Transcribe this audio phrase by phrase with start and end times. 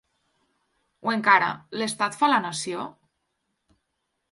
[1.09, 1.51] O encara:
[1.81, 2.89] l’estat fa la nació?